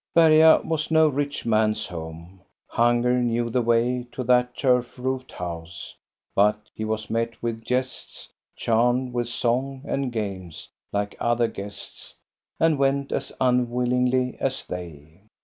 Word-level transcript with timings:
Berga 0.15 0.63
was 0.67 0.89
no 0.89 1.07
rich 1.07 1.45
man's 1.45 1.85
home. 1.85 2.41
Hunger 2.65 3.21
knew 3.21 3.51
the 3.51 3.61
way 3.61 4.07
to 4.13 4.23
that 4.23 4.57
turf 4.57 4.97
roofed 4.97 5.31
'house; 5.33 5.95
but 6.33 6.57
he 6.73 6.83
was 6.83 7.11
met 7.11 7.39
with 7.43 7.63
jests, 7.63 8.29
charmed 8.55 9.13
with 9.13 9.27
song 9.27 9.83
and 9.85 10.11
games 10.11 10.67
like 10.91 11.15
other 11.19 11.47
guests, 11.47 12.15
and 12.59 12.79
went 12.79 13.11
as 13.11 13.31
unwillingly 13.39 14.37
as 14.39 14.65
they. 14.65 15.21